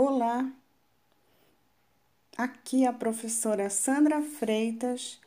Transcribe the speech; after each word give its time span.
Olá, 0.00 0.50
aqui 2.36 2.84
é 2.84 2.88
a 2.88 2.92
professora 2.92 3.70
Sandra 3.70 4.20
Freitas 4.22 5.20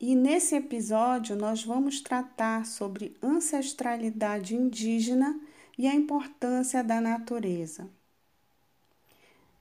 e 0.00 0.14
nesse 0.14 0.54
episódio 0.54 1.36
nós 1.36 1.62
vamos 1.62 2.00
tratar 2.00 2.64
sobre 2.64 3.16
ancestralidade 3.22 4.54
indígena 4.54 5.38
e 5.76 5.86
a 5.86 5.94
importância 5.94 6.82
da 6.82 7.00
natureza. 7.00 7.90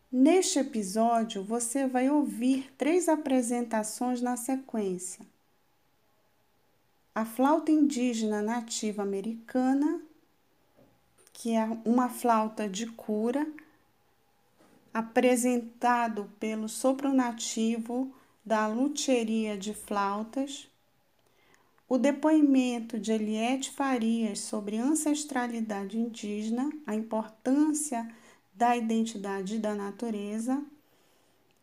Neste 0.09 0.59
episódio 0.59 1.43
você 1.43 1.85
vai 1.85 2.09
ouvir 2.09 2.71
três 2.77 3.09
apresentações 3.09 4.21
na 4.21 4.37
sequência: 4.37 5.25
a 7.13 7.25
flauta 7.25 7.73
indígena 7.73 8.41
nativa 8.41 9.03
americana, 9.03 10.01
que 11.33 11.53
é 11.53 11.65
uma 11.83 12.07
flauta 12.07 12.69
de 12.69 12.87
cura 12.87 13.45
apresentado 14.93 16.31
pelo 16.39 16.69
sopro 16.69 17.11
nativo 17.11 18.09
da 18.45 18.65
luteria 18.65 19.57
de 19.57 19.73
flautas, 19.73 20.69
o 21.89 21.97
depoimento 21.97 22.97
de 22.97 23.11
Eliette 23.11 23.71
Farias 23.71 24.39
sobre 24.39 24.77
ancestralidade 24.77 25.97
indígena, 25.99 26.71
a 26.85 26.95
importância 26.95 28.09
da 28.57 28.75
identidade 28.75 29.59
da 29.59 29.75
natureza, 29.75 30.65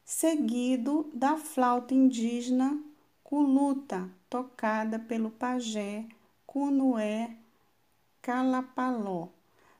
seguido 0.05 1.11
da 1.13 1.37
flauta 1.37 1.93
indígena 1.93 2.81
Culuta, 3.25 4.09
tocada 4.31 4.97
pelo 4.97 5.29
pajé 5.29 6.07
Cunué 6.47 7.37
Calapaló. 8.23 9.29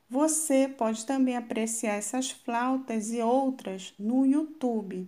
Você 0.09 0.67
pode 0.67 1.05
também 1.05 1.37
apreciar 1.37 1.93
essas 1.93 2.31
flautas 2.31 3.11
e 3.11 3.21
outras 3.21 3.93
no 3.97 4.25
YouTube. 4.25 5.07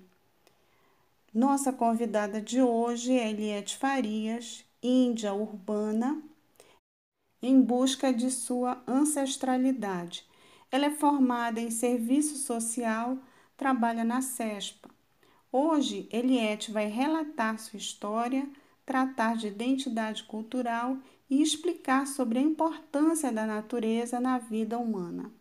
Nossa 1.34 1.74
convidada 1.74 2.42
de 2.42 2.62
hoje 2.62 3.12
é 3.18 3.30
Eliette 3.30 3.78
Farias, 3.78 4.64
índia 4.82 5.34
urbana, 5.34 6.24
em 7.42 7.62
busca 7.62 8.14
de 8.14 8.32
sua 8.32 8.82
ancestralidade. 8.88 10.27
Ela 10.72 10.88
é 10.88 10.92
formada 10.92 11.60
em 11.60 11.72
serviço 11.72 12.36
social, 12.36 13.18
trabalha 13.56 14.04
na 14.04 14.22
CESPA. 14.22 14.90
Hoje, 15.52 16.10
Eliette 16.12 16.72
vai 16.72 16.88
relatar 16.88 17.58
sua 17.58 17.78
história, 17.78 18.48
tratar 18.86 19.38
de 19.38 19.48
identidade 19.48 20.24
cultural 20.24 20.98
e 21.30 21.42
explicar 21.42 22.06
sobre 22.06 22.40
a 22.40 22.42
importância 22.42 23.32
da 23.32 23.46
natureza 23.46 24.20
na 24.20 24.38
vida 24.38 24.78
humana. 24.78 25.32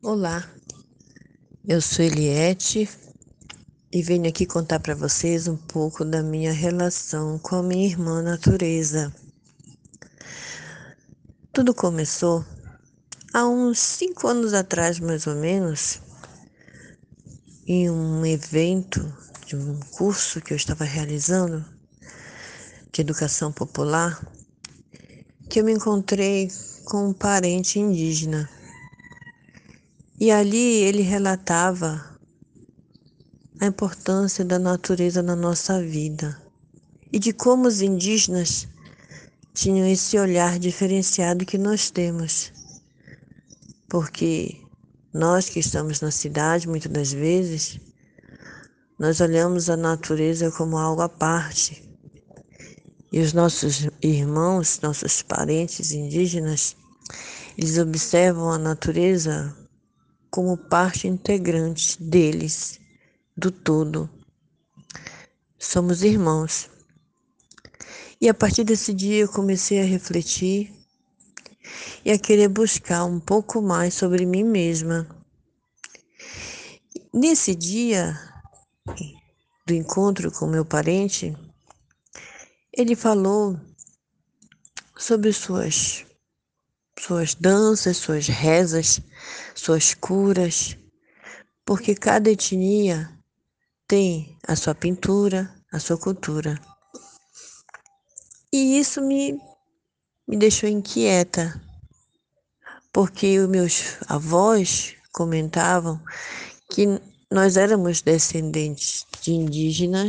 Olá, 0.00 0.48
eu 1.66 1.80
sou 1.80 2.04
Eliette 2.04 2.88
e 3.90 4.00
venho 4.00 4.28
aqui 4.28 4.46
contar 4.46 4.78
para 4.78 4.94
vocês 4.94 5.48
um 5.48 5.56
pouco 5.56 6.04
da 6.04 6.22
minha 6.22 6.52
relação 6.52 7.36
com 7.40 7.56
a 7.56 7.62
minha 7.64 7.86
irmã 7.86 8.22
natureza. 8.22 9.12
Tudo 11.52 11.74
começou 11.74 12.44
há 13.32 13.44
uns 13.48 13.80
cinco 13.80 14.28
anos 14.28 14.54
atrás, 14.54 15.00
mais 15.00 15.26
ou 15.26 15.34
menos, 15.34 16.05
em 17.66 17.90
um 17.90 18.24
evento 18.24 19.12
de 19.44 19.56
um 19.56 19.80
curso 19.90 20.40
que 20.40 20.52
eu 20.52 20.56
estava 20.56 20.84
realizando 20.84 21.64
de 22.92 23.00
educação 23.00 23.50
popular, 23.50 24.24
que 25.48 25.60
eu 25.60 25.64
me 25.64 25.72
encontrei 25.72 26.48
com 26.84 27.08
um 27.08 27.12
parente 27.12 27.80
indígena 27.80 28.48
e 30.18 30.30
ali 30.30 30.82
ele 30.82 31.02
relatava 31.02 32.16
a 33.60 33.66
importância 33.66 34.44
da 34.44 34.58
natureza 34.58 35.20
na 35.22 35.34
nossa 35.34 35.82
vida 35.82 36.40
e 37.12 37.18
de 37.18 37.32
como 37.32 37.66
os 37.66 37.82
indígenas 37.82 38.68
tinham 39.52 39.86
esse 39.86 40.18
olhar 40.18 40.58
diferenciado 40.58 41.46
que 41.46 41.58
nós 41.58 41.90
temos. 41.90 42.52
Porque 43.88 44.65
nós 45.16 45.48
que 45.48 45.58
estamos 45.58 46.02
na 46.02 46.10
cidade, 46.10 46.68
muitas 46.68 46.92
das 46.92 47.12
vezes, 47.12 47.80
nós 48.98 49.20
olhamos 49.20 49.70
a 49.70 49.76
natureza 49.76 50.50
como 50.50 50.76
algo 50.76 51.00
à 51.00 51.08
parte. 51.08 51.82
E 53.10 53.18
os 53.20 53.32
nossos 53.32 53.88
irmãos, 54.02 54.78
nossos 54.82 55.22
parentes 55.22 55.92
indígenas, 55.92 56.76
eles 57.56 57.78
observam 57.78 58.50
a 58.50 58.58
natureza 58.58 59.56
como 60.30 60.58
parte 60.58 61.08
integrante 61.08 62.02
deles, 62.02 62.78
do 63.34 63.50
todo. 63.50 64.10
Somos 65.58 66.02
irmãos. 66.02 66.68
E 68.20 68.28
a 68.28 68.34
partir 68.34 68.64
desse 68.64 68.92
dia 68.92 69.20
eu 69.20 69.28
comecei 69.28 69.80
a 69.80 69.84
refletir 69.84 70.75
e 72.04 72.10
a 72.12 72.18
querer 72.18 72.48
buscar 72.48 73.04
um 73.04 73.18
pouco 73.18 73.60
mais 73.60 73.94
sobre 73.94 74.24
mim 74.24 74.44
mesma. 74.44 75.06
nesse 77.12 77.54
dia 77.54 78.18
do 79.66 79.74
encontro 79.74 80.30
com 80.30 80.46
meu 80.46 80.64
parente, 80.64 81.36
ele 82.72 82.94
falou 82.94 83.58
sobre 84.96 85.32
suas 85.32 86.04
suas 86.98 87.34
danças, 87.34 87.98
suas 87.98 88.26
rezas, 88.26 89.00
suas 89.54 89.94
curas, 89.94 90.76
porque 91.64 91.94
cada 91.94 92.30
etnia 92.30 93.10
tem 93.86 94.36
a 94.46 94.56
sua 94.56 94.74
pintura, 94.74 95.54
a 95.72 95.78
sua 95.78 95.98
cultura. 95.98 96.60
E 98.52 98.78
isso 98.78 99.02
me, 99.02 99.38
me 100.26 100.36
deixou 100.36 100.68
inquieta, 100.68 101.60
porque 102.96 103.38
os 103.38 103.46
meus 103.46 103.98
avós 104.08 104.94
comentavam 105.12 106.00
que 106.70 106.98
nós 107.30 107.58
éramos 107.58 108.00
descendentes 108.00 109.04
de 109.20 109.32
indígenas 109.32 110.08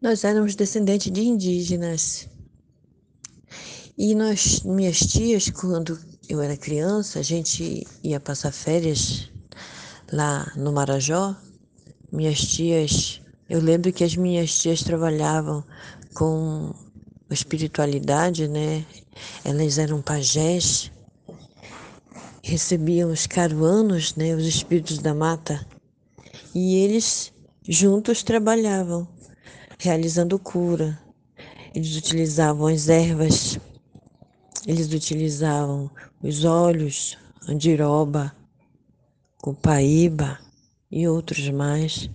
Nós 0.00 0.24
éramos 0.24 0.54
descendentes 0.54 1.12
de 1.12 1.20
indígenas. 1.20 2.26
E 3.98 4.14
nós, 4.14 4.62
minhas 4.62 5.00
tias, 5.00 5.50
quando 5.50 5.98
eu 6.30 6.40
era 6.40 6.56
criança, 6.56 7.18
a 7.18 7.22
gente 7.22 7.86
ia 8.02 8.18
passar 8.20 8.52
férias 8.52 9.28
lá 10.10 10.50
no 10.56 10.72
Marajó. 10.72 11.36
Minhas 12.10 12.40
tias, 12.40 13.20
eu 13.48 13.60
lembro 13.60 13.92
que 13.92 14.04
as 14.04 14.14
minhas 14.14 14.58
tias 14.58 14.82
trabalhavam 14.82 15.64
com 16.14 16.74
espiritualidade, 17.30 18.46
né? 18.48 18.84
Elas 19.44 19.78
eram 19.78 20.02
pajés, 20.02 20.90
recebiam 22.42 23.10
os 23.10 23.26
caruanos, 23.26 24.14
né? 24.16 24.34
Os 24.34 24.44
espíritos 24.46 24.98
da 24.98 25.14
mata. 25.14 25.66
E 26.54 26.76
eles 26.76 27.32
juntos 27.66 28.22
trabalhavam 28.22 29.08
realizando 29.78 30.38
cura. 30.38 30.98
Eles 31.74 31.96
utilizavam 31.96 32.66
as 32.66 32.88
ervas, 32.88 33.58
eles 34.66 34.92
utilizavam 34.92 35.90
os 36.22 36.44
óleos, 36.44 37.16
andiroba, 37.48 38.34
copaíba 39.38 40.38
e 40.90 41.06
outros 41.06 41.48
mais, 41.50 42.10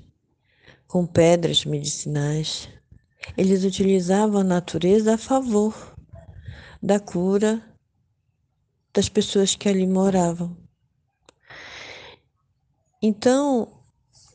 com 0.94 1.07
pedras 1.07 1.66
medicinais. 1.66 2.69
Eles 3.36 3.63
utilizavam 3.63 4.42
a 4.42 4.44
natureza 4.44 5.16
a 5.16 5.18
favor 5.18 5.74
da 6.84 7.00
cura 7.00 7.60
das 8.94 9.10
pessoas 9.10 9.56
que 9.56 9.68
ali 9.68 9.88
moravam. 9.88 10.56
Então, 13.01 13.74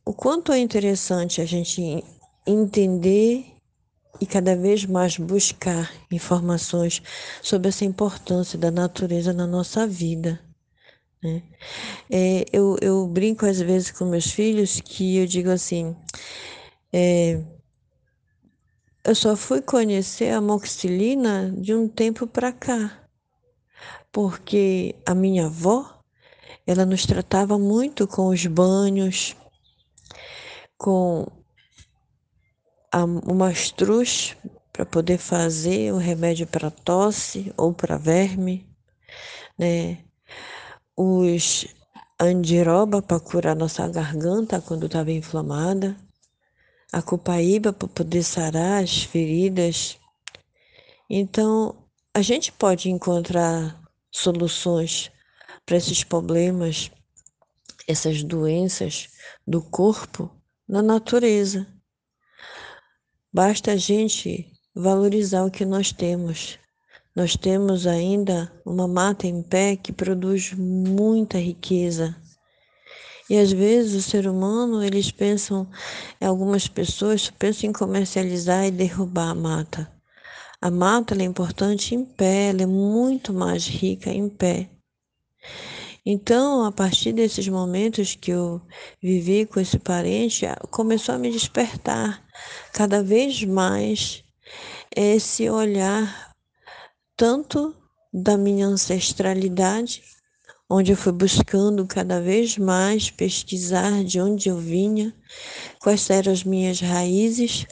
o 0.04 0.12
quanto 0.12 0.50
é 0.50 0.58
interessante 0.58 1.40
a 1.40 1.44
gente 1.44 2.02
entender 2.44 3.46
e 4.20 4.26
cada 4.26 4.56
vez 4.56 4.84
mais 4.84 5.16
buscar 5.16 5.88
informações 6.10 7.00
sobre 7.40 7.68
essa 7.68 7.84
importância 7.84 8.58
da 8.58 8.72
natureza 8.72 9.32
na 9.32 9.46
nossa 9.46 9.86
vida. 9.86 10.47
Né? 11.22 11.42
É, 12.10 12.44
eu, 12.52 12.76
eu 12.80 13.06
brinco 13.06 13.44
às 13.44 13.60
vezes 13.60 13.90
com 13.90 14.04
meus 14.04 14.30
filhos 14.30 14.80
que 14.80 15.16
eu 15.16 15.26
digo 15.26 15.50
assim: 15.50 15.96
é, 16.92 17.42
eu 19.04 19.14
só 19.14 19.36
fui 19.36 19.60
conhecer 19.60 20.32
a 20.32 20.40
moxilina 20.40 21.52
de 21.56 21.74
um 21.74 21.88
tempo 21.88 22.26
para 22.26 22.52
cá, 22.52 23.08
porque 24.12 24.94
a 25.06 25.14
minha 25.14 25.46
avó 25.46 25.98
ela 26.66 26.84
nos 26.84 27.06
tratava 27.06 27.58
muito 27.58 28.06
com 28.06 28.28
os 28.28 28.46
banhos, 28.46 29.34
com 30.76 31.26
o 33.26 33.34
mastruz 33.34 34.36
para 34.72 34.84
poder 34.86 35.18
fazer 35.18 35.92
o 35.92 35.96
remédio 35.96 36.46
para 36.46 36.70
tosse 36.70 37.52
ou 37.56 37.72
para 37.72 37.96
verme, 37.96 38.66
né? 39.58 40.04
Os 41.00 41.64
andiroba 42.18 43.00
para 43.00 43.20
curar 43.20 43.54
nossa 43.54 43.86
garganta 43.86 44.60
quando 44.60 44.86
estava 44.86 45.12
inflamada, 45.12 45.96
a 46.92 47.00
copaíba 47.00 47.72
para 47.72 47.86
poder 47.86 48.24
sarar 48.24 48.82
as 48.82 49.04
feridas. 49.04 49.96
Então, 51.08 51.76
a 52.12 52.20
gente 52.20 52.50
pode 52.50 52.90
encontrar 52.90 53.80
soluções 54.10 55.12
para 55.64 55.76
esses 55.76 56.02
problemas, 56.02 56.90
essas 57.86 58.24
doenças 58.24 59.08
do 59.46 59.62
corpo 59.62 60.28
na 60.66 60.82
natureza. 60.82 61.64
Basta 63.32 63.70
a 63.70 63.76
gente 63.76 64.52
valorizar 64.74 65.44
o 65.44 65.50
que 65.50 65.64
nós 65.64 65.92
temos. 65.92 66.58
Nós 67.18 67.34
temos 67.34 67.84
ainda 67.84 68.48
uma 68.64 68.86
mata 68.86 69.26
em 69.26 69.42
pé 69.42 69.74
que 69.74 69.92
produz 69.92 70.52
muita 70.52 71.36
riqueza. 71.36 72.14
E 73.28 73.36
às 73.36 73.50
vezes 73.50 73.92
o 74.06 74.08
ser 74.08 74.28
humano, 74.28 74.84
eles 74.84 75.10
pensam, 75.10 75.68
algumas 76.20 76.68
pessoas 76.68 77.28
pensam 77.28 77.70
em 77.70 77.72
comercializar 77.72 78.66
e 78.66 78.70
derrubar 78.70 79.30
a 79.30 79.34
mata. 79.34 79.92
A 80.62 80.70
mata 80.70 81.20
é 81.20 81.24
importante 81.24 81.92
em 81.92 82.04
pé, 82.04 82.50
ela 82.50 82.62
é 82.62 82.66
muito 82.66 83.34
mais 83.34 83.66
rica 83.66 84.10
em 84.10 84.28
pé. 84.28 84.70
Então, 86.06 86.64
a 86.64 86.70
partir 86.70 87.12
desses 87.12 87.48
momentos 87.48 88.14
que 88.14 88.30
eu 88.30 88.62
vivi 89.02 89.44
com 89.44 89.58
esse 89.58 89.80
parente, 89.80 90.46
começou 90.70 91.16
a 91.16 91.18
me 91.18 91.32
despertar 91.32 92.24
cada 92.72 93.02
vez 93.02 93.42
mais 93.42 94.22
esse 94.94 95.50
olhar 95.50 96.27
tanto 97.18 97.74
da 98.14 98.38
minha 98.38 98.68
ancestralidade, 98.68 100.04
onde 100.70 100.92
eu 100.92 100.96
fui 100.96 101.10
buscando 101.10 101.84
cada 101.84 102.20
vez 102.20 102.56
mais 102.56 103.10
pesquisar 103.10 104.04
de 104.04 104.20
onde 104.20 104.48
eu 104.48 104.56
vinha, 104.56 105.12
quais 105.80 106.08
eram 106.10 106.32
as 106.32 106.44
minhas 106.44 106.80
raízes. 106.80 107.66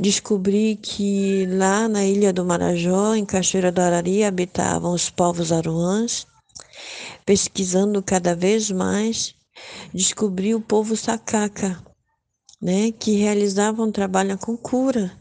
Descobri 0.00 0.74
que 0.82 1.46
lá 1.46 1.86
na 1.88 2.04
ilha 2.04 2.32
do 2.32 2.44
Marajó, 2.44 3.14
em 3.14 3.24
Cachoeira 3.24 3.70
do 3.70 3.80
Arari, 3.80 4.24
habitavam 4.24 4.92
os 4.92 5.08
povos 5.08 5.52
aruãs 5.52 6.26
pesquisando 7.24 8.02
cada 8.02 8.34
vez 8.34 8.68
mais, 8.68 9.32
descobri 9.94 10.56
o 10.56 10.60
povo 10.60 10.96
sacaca, 10.96 11.80
né, 12.60 12.90
que 12.90 13.12
realizava 13.12 13.80
um 13.80 13.92
trabalho 13.92 14.36
com 14.38 14.56
cura. 14.56 15.16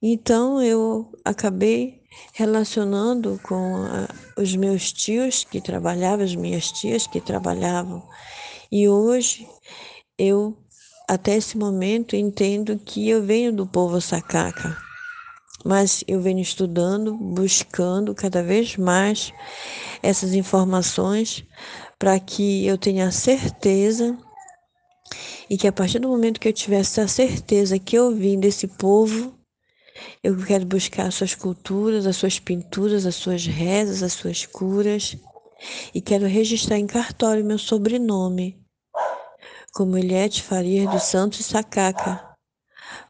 Então 0.00 0.62
eu 0.62 1.12
acabei 1.22 1.97
relacionando 2.32 3.40
com 3.42 3.76
a, 3.76 4.08
os 4.40 4.54
meus 4.56 4.92
tios 4.92 5.44
que 5.44 5.60
trabalhavam, 5.60 6.24
as 6.24 6.34
minhas 6.34 6.70
tias 6.72 7.06
que 7.06 7.20
trabalhavam. 7.20 8.02
E 8.70 8.88
hoje 8.88 9.46
eu 10.18 10.56
até 11.08 11.36
esse 11.36 11.56
momento 11.56 12.14
entendo 12.16 12.78
que 12.78 13.08
eu 13.08 13.22
venho 13.22 13.52
do 13.52 13.66
povo 13.66 14.00
sacaca 14.00 14.88
mas 15.64 16.04
eu 16.06 16.20
venho 16.20 16.40
estudando, 16.40 17.14
buscando 17.14 18.14
cada 18.14 18.42
vez 18.42 18.76
mais 18.76 19.32
essas 20.02 20.32
informações 20.34 21.44
para 21.98 22.18
que 22.20 22.66
eu 22.66 22.78
tenha 22.78 23.10
certeza 23.10 24.16
e 25.50 25.56
que 25.56 25.66
a 25.66 25.72
partir 25.72 25.98
do 25.98 26.08
momento 26.08 26.38
que 26.38 26.48
eu 26.48 26.52
tivesse 26.52 27.00
a 27.00 27.08
certeza 27.08 27.78
que 27.78 27.96
eu 27.96 28.14
vim 28.14 28.38
desse 28.38 28.66
povo, 28.66 29.34
eu 30.22 30.36
quero 30.36 30.66
buscar 30.66 31.06
as 31.06 31.14
suas 31.14 31.34
culturas, 31.34 32.06
as 32.06 32.16
suas 32.16 32.38
pinturas, 32.38 33.06
as 33.06 33.14
suas 33.14 33.46
rezas, 33.46 34.02
as 34.02 34.12
suas 34.12 34.46
curas 34.46 35.16
e 35.94 36.00
quero 36.00 36.26
registrar 36.26 36.78
em 36.78 36.86
cartório 36.86 37.44
meu 37.44 37.58
sobrenome 37.58 38.58
como 39.72 39.96
Eliette 39.96 40.42
Farias 40.42 40.90
dos 40.90 41.04
Santos 41.04 41.46
Sacaca, 41.46 42.36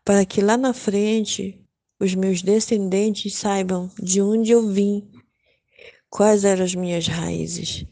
para 0.05 0.25
que 0.27 0.41
lá 0.41 0.57
na 0.57 0.75
frente 0.75 1.65
os 2.01 2.15
meus 2.15 2.43
descendentes 2.43 3.35
saibam 3.35 3.91
de 3.99 4.21
onde 4.21 4.53
eu 4.53 4.69
vim, 4.69 5.11
quais 6.11 6.45
eram 6.45 6.65
as 6.65 6.75
minhas 6.75 7.07
raízes, 7.07 7.87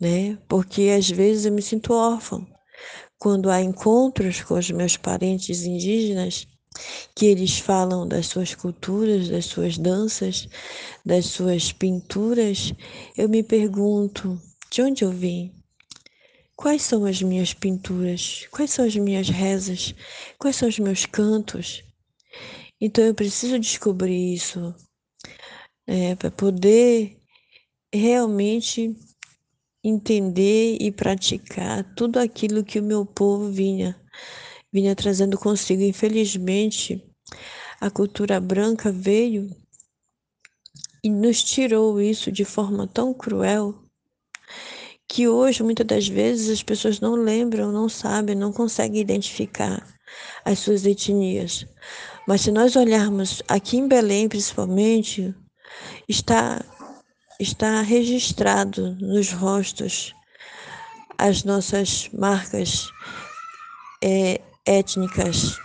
né? 0.00 0.38
Porque 0.48 0.94
às 0.96 1.10
vezes 1.10 1.44
eu 1.44 1.52
me 1.52 1.62
sinto 1.62 1.92
órfã 1.92 2.46
quando 3.18 3.50
há 3.50 3.60
encontros 3.60 4.40
com 4.40 4.54
os 4.54 4.70
meus 4.70 4.96
parentes 4.96 5.64
indígenas 5.64 6.48
que 7.14 7.26
eles 7.26 7.58
falam 7.58 8.06
das 8.08 8.26
suas 8.26 8.54
culturas, 8.54 9.28
das 9.28 9.46
suas 9.46 9.78
danças, 9.78 10.48
das 11.04 11.26
suas 11.26 11.72
pinturas, 11.72 12.72
eu 13.16 13.28
me 13.28 13.42
pergunto 13.42 14.40
de 14.70 14.82
onde 14.82 15.04
eu 15.04 15.10
vim. 15.12 15.52
Quais 16.56 16.82
são 16.82 17.04
as 17.04 17.22
minhas 17.22 17.54
pinturas? 17.54 18.46
Quais 18.52 18.70
são 18.70 18.84
as 18.84 18.94
minhas 18.96 19.28
rezas? 19.28 19.94
Quais 20.38 20.56
são 20.56 20.68
os 20.68 20.78
meus 20.78 21.06
cantos? 21.06 21.82
Então 22.80 23.04
eu 23.04 23.14
preciso 23.14 23.58
descobrir 23.58 24.34
isso. 24.34 24.74
é, 25.86 26.14
para 26.14 26.30
poder 26.30 27.18
realmente 27.92 28.96
entender 29.84 30.78
e 30.80 30.92
praticar 30.92 31.84
tudo 31.94 32.18
aquilo 32.18 32.64
que 32.64 32.78
o 32.80 32.82
meu 32.82 33.04
povo 33.06 33.50
vinha 33.50 34.00
vinha 34.72 34.94
trazendo 34.94 35.38
consigo. 35.38 35.82
Infelizmente, 35.82 37.04
a 37.80 37.90
cultura 37.90 38.40
branca 38.40 38.90
veio 38.90 39.50
e 41.02 41.08
nos 41.08 41.42
tirou 41.42 42.00
isso 42.00 42.30
de 42.30 42.44
forma 42.44 42.86
tão 42.86 43.14
cruel 43.14 43.74
que 45.08 45.26
hoje 45.26 45.62
muitas 45.62 45.86
das 45.86 46.06
vezes 46.06 46.50
as 46.50 46.62
pessoas 46.62 47.00
não 47.00 47.14
lembram, 47.14 47.72
não 47.72 47.88
sabem, 47.88 48.36
não 48.36 48.52
conseguem 48.52 49.00
identificar 49.00 49.84
as 50.44 50.60
suas 50.60 50.86
etnias. 50.86 51.66
Mas 52.28 52.42
se 52.42 52.52
nós 52.52 52.76
olharmos 52.76 53.42
aqui 53.48 53.76
em 53.76 53.88
Belém, 53.88 54.28
principalmente, 54.28 55.34
está 56.08 56.64
está 57.40 57.80
registrado 57.80 58.94
nos 59.00 59.32
rostos 59.32 60.14
as 61.16 61.42
nossas 61.42 62.10
marcas 62.12 62.88
é, 64.04 64.40
étnicas, 64.70 65.58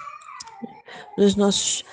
dos 1.17 1.35
nossos 1.35 1.83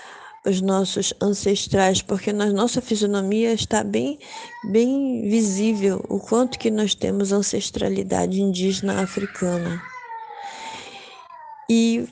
os 0.44 0.60
nossos 0.60 1.14
ancestrais, 1.20 2.02
porque 2.02 2.32
na 2.32 2.46
nossa 2.46 2.80
fisionomia 2.80 3.52
está 3.52 3.84
bem, 3.84 4.18
bem 4.64 5.28
visível 5.28 6.04
o 6.08 6.18
quanto 6.18 6.58
que 6.58 6.70
nós 6.70 6.94
temos 6.94 7.32
ancestralidade 7.32 8.40
indígena 8.40 9.02
africana. 9.02 9.80
E 11.70 12.08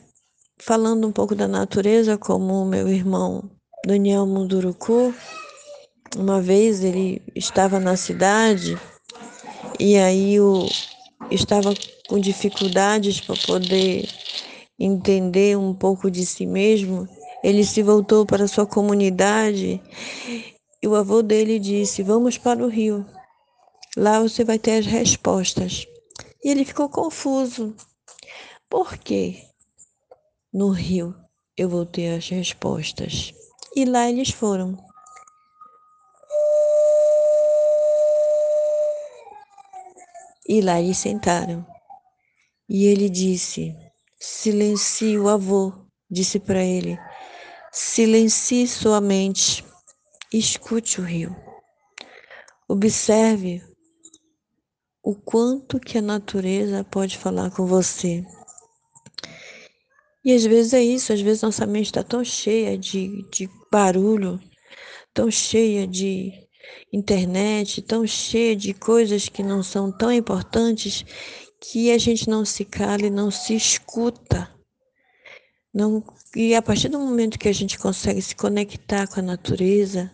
falando 0.58 1.08
um 1.08 1.12
pouco 1.12 1.34
da 1.34 1.48
natureza, 1.48 2.16
como 2.16 2.62
o 2.62 2.66
meu 2.66 2.88
irmão 2.88 3.50
Daniel 3.84 4.26
Munduruku, 4.26 5.12
uma 6.16 6.40
vez 6.40 6.84
ele 6.84 7.20
estava 7.34 7.80
na 7.80 7.96
cidade 7.96 8.78
e 9.78 9.96
aí 9.96 10.40
o, 10.40 10.68
estava 11.30 11.74
com 12.08 12.18
dificuldades 12.18 13.20
para 13.20 13.36
poder 13.46 14.08
entender 14.80 15.58
um 15.58 15.74
pouco 15.74 16.10
de 16.10 16.24
si 16.24 16.46
mesmo 16.46 17.06
ele 17.42 17.64
se 17.64 17.82
voltou 17.82 18.26
para 18.26 18.48
sua 18.48 18.66
comunidade 18.66 19.80
e 20.82 20.88
o 20.88 20.94
avô 20.94 21.22
dele 21.22 21.58
disse: 21.58 22.02
Vamos 22.02 22.36
para 22.36 22.64
o 22.64 22.68
rio. 22.68 23.06
Lá 23.96 24.20
você 24.20 24.44
vai 24.44 24.58
ter 24.58 24.78
as 24.78 24.86
respostas. 24.86 25.86
E 26.42 26.50
ele 26.50 26.64
ficou 26.64 26.88
confuso. 26.88 27.74
Por 28.68 28.96
quê? 28.98 29.42
No 30.52 30.70
rio 30.70 31.14
eu 31.56 31.68
vou 31.68 31.84
ter 31.84 32.16
as 32.16 32.28
respostas. 32.28 33.34
E 33.74 33.84
lá 33.84 34.08
eles 34.08 34.30
foram. 34.30 34.76
E 40.46 40.60
lá 40.60 40.80
eles 40.80 40.98
sentaram. 40.98 41.66
E 42.68 42.86
ele 42.86 43.08
disse: 43.08 43.74
Silencie 44.22 45.18
o 45.18 45.30
avô, 45.30 45.72
disse 46.10 46.38
para 46.38 46.62
ele. 46.62 46.98
Silencie 47.72 48.68
sua 48.68 49.00
mente, 49.00 49.64
escute 50.30 51.00
o 51.00 51.04
rio. 51.04 51.34
Observe 52.68 53.62
o 55.02 55.14
quanto 55.14 55.80
que 55.80 55.96
a 55.96 56.02
natureza 56.02 56.84
pode 56.84 57.16
falar 57.16 57.50
com 57.50 57.64
você. 57.64 58.22
E 60.22 60.34
às 60.34 60.44
vezes 60.44 60.74
é 60.74 60.82
isso, 60.82 61.14
às 61.14 61.20
vezes 61.22 61.40
nossa 61.40 61.66
mente 61.66 61.86
está 61.86 62.02
tão 62.02 62.22
cheia 62.22 62.76
de, 62.76 63.26
de 63.30 63.48
barulho, 63.72 64.38
tão 65.14 65.30
cheia 65.30 65.86
de 65.86 66.30
internet, 66.92 67.80
tão 67.80 68.06
cheia 68.06 68.54
de 68.54 68.74
coisas 68.74 69.30
que 69.30 69.42
não 69.42 69.62
são 69.62 69.90
tão 69.90 70.12
importantes, 70.12 71.06
que 71.60 71.92
a 71.92 71.98
gente 71.98 72.28
não 72.28 72.44
se 72.44 72.64
cala 72.64 73.02
e 73.02 73.10
não 73.10 73.30
se 73.30 73.54
escuta. 73.54 74.48
Não, 75.72 76.02
e 76.34 76.54
a 76.54 76.62
partir 76.62 76.88
do 76.88 76.98
momento 76.98 77.38
que 77.38 77.48
a 77.48 77.52
gente 77.52 77.78
consegue 77.78 78.20
se 78.20 78.34
conectar 78.34 79.06
com 79.06 79.20
a 79.20 79.22
natureza, 79.22 80.10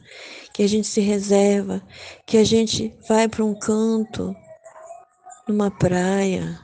que 0.53 0.63
a 0.63 0.67
gente 0.67 0.87
se 0.87 1.01
reserva, 1.01 1.83
que 2.27 2.37
a 2.37 2.45
gente 2.45 2.95
vai 3.09 3.29
para 3.29 3.45
um 3.45 3.59
canto, 3.59 4.35
numa 5.49 5.71
praia, 5.71 6.61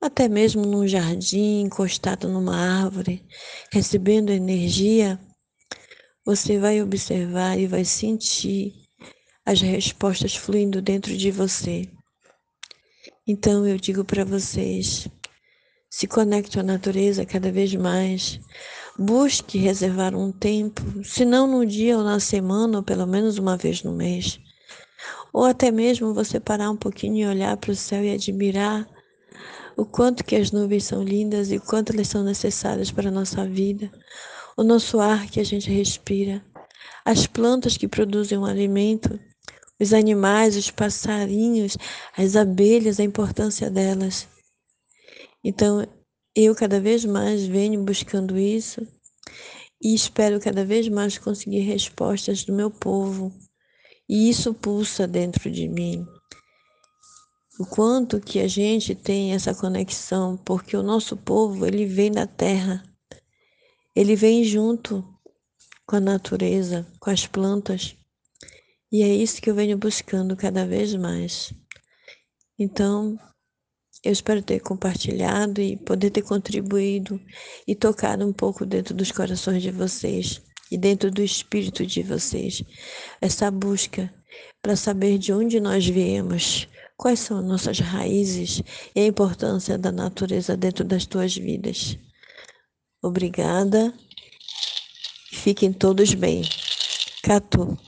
até 0.00 0.28
mesmo 0.28 0.64
num 0.64 0.86
jardim, 0.86 1.62
encostado 1.62 2.28
numa 2.28 2.56
árvore, 2.56 3.24
recebendo 3.72 4.30
energia, 4.30 5.18
você 6.24 6.58
vai 6.58 6.80
observar 6.80 7.58
e 7.58 7.66
vai 7.66 7.84
sentir 7.84 8.72
as 9.44 9.60
respostas 9.60 10.36
fluindo 10.36 10.80
dentro 10.80 11.16
de 11.16 11.30
você. 11.30 11.88
Então 13.26 13.64
eu 13.66 13.76
digo 13.76 14.04
para 14.04 14.24
vocês, 14.24 15.08
se 15.88 16.08
conecte 16.08 16.58
à 16.58 16.62
natureza 16.62 17.24
cada 17.24 17.52
vez 17.52 17.72
mais. 17.74 18.40
Busque 18.98 19.58
reservar 19.58 20.14
um 20.14 20.32
tempo, 20.32 20.82
se 21.04 21.24
não 21.24 21.46
no 21.46 21.64
dia 21.64 21.96
ou 21.96 22.02
na 22.02 22.18
semana, 22.18 22.78
ou 22.78 22.82
pelo 22.82 23.06
menos 23.06 23.38
uma 23.38 23.56
vez 23.56 23.82
no 23.82 23.92
mês. 23.92 24.40
Ou 25.32 25.44
até 25.44 25.70
mesmo 25.70 26.12
você 26.12 26.40
parar 26.40 26.70
um 26.70 26.76
pouquinho 26.76 27.18
e 27.18 27.26
olhar 27.26 27.56
para 27.56 27.70
o 27.70 27.76
céu 27.76 28.02
e 28.02 28.12
admirar 28.12 28.88
o 29.76 29.84
quanto 29.84 30.24
que 30.24 30.34
as 30.34 30.50
nuvens 30.50 30.84
são 30.84 31.02
lindas 31.02 31.50
e 31.52 31.56
o 31.56 31.60
quanto 31.60 31.92
elas 31.92 32.08
são 32.08 32.24
necessárias 32.24 32.90
para 32.90 33.08
a 33.08 33.12
nossa 33.12 33.46
vida, 33.46 33.90
o 34.56 34.62
nosso 34.62 34.98
ar 34.98 35.26
que 35.26 35.40
a 35.40 35.44
gente 35.44 35.70
respira, 35.70 36.44
as 37.04 37.26
plantas 37.26 37.76
que 37.76 37.86
produzem 37.86 38.36
o 38.36 38.42
um 38.42 38.44
alimento, 38.44 39.18
os 39.82 39.92
animais, 39.92 40.56
os 40.56 40.70
passarinhos, 40.70 41.76
as 42.16 42.36
abelhas, 42.36 43.00
a 43.00 43.04
importância 43.04 43.68
delas. 43.68 44.28
Então, 45.44 45.86
eu 46.34 46.54
cada 46.54 46.80
vez 46.80 47.04
mais 47.04 47.44
venho 47.44 47.82
buscando 47.82 48.38
isso 48.38 48.86
e 49.82 49.94
espero 49.94 50.40
cada 50.40 50.64
vez 50.64 50.88
mais 50.88 51.18
conseguir 51.18 51.60
respostas 51.60 52.44
do 52.44 52.52
meu 52.52 52.70
povo. 52.70 53.32
E 54.08 54.30
isso 54.30 54.54
pulsa 54.54 55.06
dentro 55.06 55.50
de 55.50 55.68
mim. 55.68 56.06
O 57.58 57.66
quanto 57.66 58.20
que 58.20 58.38
a 58.38 58.48
gente 58.48 58.94
tem 58.94 59.34
essa 59.34 59.54
conexão, 59.54 60.36
porque 60.36 60.76
o 60.76 60.82
nosso 60.82 61.16
povo, 61.16 61.66
ele 61.66 61.86
vem 61.86 62.10
da 62.10 62.26
terra. 62.26 62.82
Ele 63.94 64.14
vem 64.14 64.44
junto 64.44 65.04
com 65.86 65.96
a 65.96 66.00
natureza, 66.00 66.86
com 67.00 67.10
as 67.10 67.26
plantas. 67.26 67.96
E 68.92 69.02
é 69.02 69.08
isso 69.08 69.40
que 69.40 69.48
eu 69.48 69.54
venho 69.54 69.78
buscando 69.78 70.36
cada 70.36 70.66
vez 70.66 70.94
mais. 70.94 71.54
Então, 72.58 73.18
eu 74.04 74.12
espero 74.12 74.42
ter 74.42 74.60
compartilhado 74.60 75.62
e 75.62 75.78
poder 75.78 76.10
ter 76.10 76.20
contribuído 76.20 77.18
e 77.66 77.74
tocado 77.74 78.26
um 78.26 78.32
pouco 78.34 78.66
dentro 78.66 78.92
dos 78.92 79.10
corações 79.10 79.62
de 79.62 79.70
vocês 79.70 80.42
e 80.70 80.76
dentro 80.76 81.10
do 81.10 81.22
espírito 81.22 81.86
de 81.86 82.02
vocês. 82.02 82.62
Essa 83.18 83.50
busca 83.50 84.12
para 84.60 84.76
saber 84.76 85.16
de 85.16 85.32
onde 85.32 85.58
nós 85.58 85.86
viemos, 85.86 86.68
quais 86.96 87.20
são 87.20 87.40
nossas 87.40 87.78
raízes 87.78 88.62
e 88.94 89.00
a 89.00 89.06
importância 89.06 89.78
da 89.78 89.90
natureza 89.90 90.54
dentro 90.54 90.84
das 90.84 91.06
tuas 91.06 91.34
vidas. 91.34 91.96
Obrigada. 93.02 93.92
Fiquem 95.32 95.72
todos 95.72 96.12
bem. 96.12 96.42
Catu. 97.22 97.78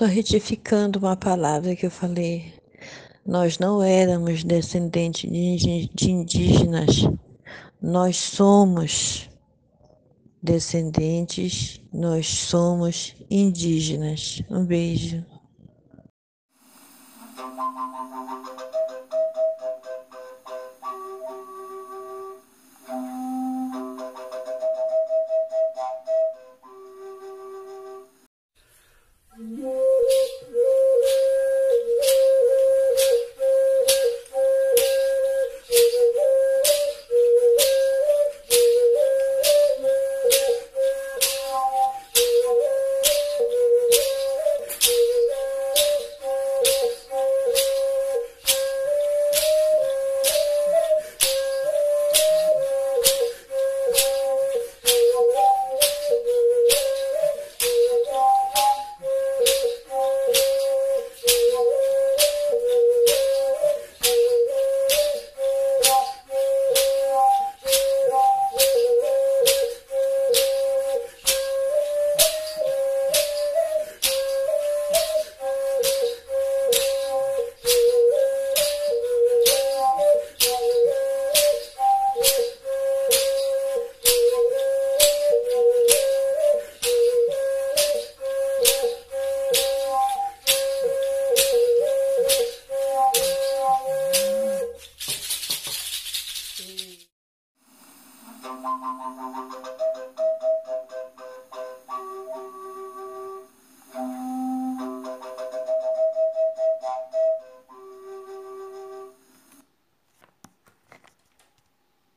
Só 0.00 0.06
retificando 0.06 0.98
uma 0.98 1.14
palavra 1.14 1.76
que 1.76 1.84
eu 1.84 1.90
falei. 1.90 2.54
Nós 3.26 3.58
não 3.58 3.82
éramos 3.82 4.42
descendentes 4.42 5.28
de 5.94 6.10
indígenas, 6.10 7.06
nós 7.82 8.16
somos 8.16 9.28
descendentes, 10.42 11.82
nós 11.92 12.26
somos 12.28 13.14
indígenas. 13.30 14.42
Um 14.48 14.64
beijo. 14.64 15.22